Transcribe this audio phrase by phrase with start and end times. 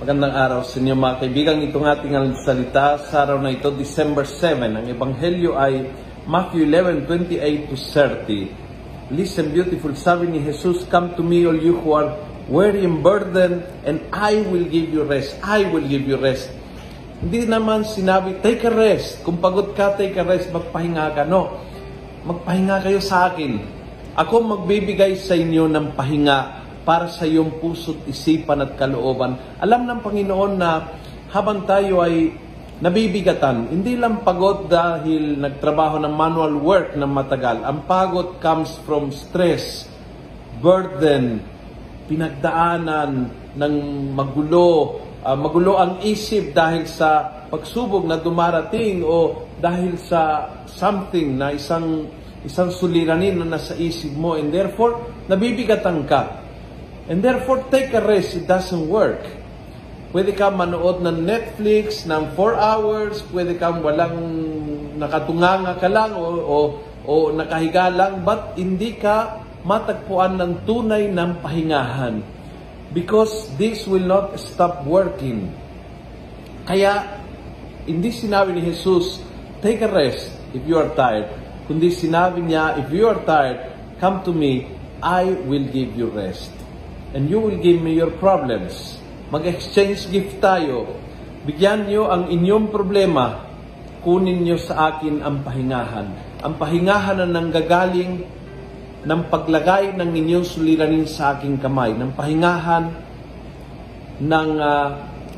[0.00, 1.60] Magandang araw sa inyo mga kaibigan.
[1.60, 4.80] Itong ating salita sa araw na ito, December 7.
[4.80, 5.92] Ang Ebanghelyo ay
[6.24, 9.12] Matthew 11, 28 to 30.
[9.12, 12.16] Listen beautiful, sabi ni Jesus, Come to me all you who are
[12.48, 15.36] weary and burdened, and I will give you rest.
[15.44, 16.48] I will give you rest.
[17.20, 19.20] Hindi naman sinabi, take a rest.
[19.20, 21.28] Kung pagod ka, take a rest, magpahinga ka.
[21.28, 21.60] No,
[22.24, 23.60] magpahinga kayo sa akin.
[24.16, 29.38] Ako magbibigay sa inyo ng pahinga para sa iyong puso't isipan at kalooban.
[29.62, 30.90] Alam ng Panginoon na
[31.30, 32.34] habang tayo ay
[32.82, 37.62] nabibigatan, hindi lang pagod dahil nagtrabaho ng manual work na matagal.
[37.62, 39.86] Ang pagod comes from stress,
[40.58, 41.38] burden,
[42.10, 43.74] pinagdaanan ng
[44.10, 51.54] magulo, uh, magulo ang isip dahil sa pagsubok na dumarating o dahil sa something na
[51.54, 52.10] isang
[52.42, 56.49] isang suliranin na nasa isip mo and therefore nabibigatan ka.
[57.10, 58.38] And therefore, take a rest.
[58.38, 59.26] It doesn't work.
[60.14, 64.14] Pwede ka manood ng Netflix ng 4 hours, pwede kang walang
[64.94, 66.58] nakatunganga ka lang o, o,
[67.06, 72.22] o nakahiga lang, but hindi ka matagpuan ng tunay ng pahingahan.
[72.94, 75.50] Because this will not stop working.
[76.66, 77.22] Kaya,
[77.90, 79.18] hindi sinabi ni Jesus,
[79.62, 81.26] take a rest if you are tired.
[81.66, 83.62] Kundi sinabi niya, if you are tired,
[83.98, 86.59] come to me, I will give you rest
[87.14, 88.98] and you will give me your problems.
[89.30, 90.98] Mag-exchange gift tayo.
[91.46, 93.46] Bigyan niyo ang inyong problema,
[94.02, 96.06] kunin niyo sa akin ang pahingahan.
[96.42, 98.26] Ang pahingahan na nanggagaling
[99.00, 102.92] ng paglagay ng inyong suliranin sa aking kamay, ng pahingahan
[104.20, 104.88] ng uh,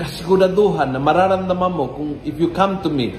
[0.00, 3.12] kasiguraduhan na mararamdaman mo kung if you come to me,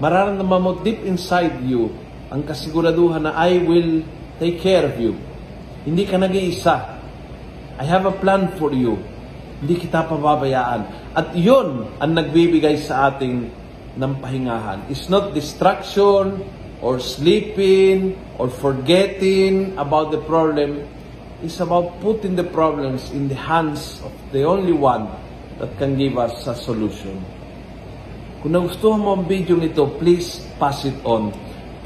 [0.00, 1.92] mararamdaman mo deep inside you
[2.32, 4.00] ang kasiguraduhan na I will
[4.40, 5.12] take care of you.
[5.84, 6.95] Hindi ka nag-iisa
[7.76, 8.96] I have a plan for you.
[9.60, 11.12] Hindi kita pababayaan.
[11.16, 13.52] At yun ang nagbibigay sa ating
[13.96, 14.84] ng pahingahan.
[14.92, 16.44] It's not distraction
[16.84, 20.84] or sleeping or forgetting about the problem.
[21.40, 25.08] It's about putting the problems in the hands of the only one
[25.60, 27.20] that can give us a solution.
[28.44, 31.32] Kung nagustuhan mo ang video nito, please pass it on.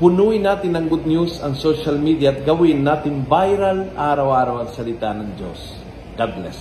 [0.00, 5.12] Punuin natin ng good news ang social media at gawin natin viral araw-araw ang salita
[5.12, 5.76] ng Diyos.
[6.16, 6.56] God bless.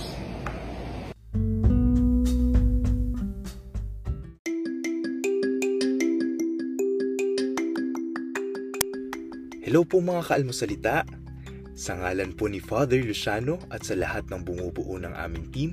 [9.64, 11.08] Hello po mga kaalmosalita.
[11.72, 15.72] Sa ngalan po ni Father Luciano at sa lahat ng bumubuo ng aming team,